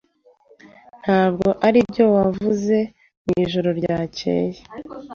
Ntabwo 1.01 1.47
aribyo 1.67 2.05
wavuze 2.15 2.77
mwijoro 3.25 3.69
ryakeye. 3.79 4.59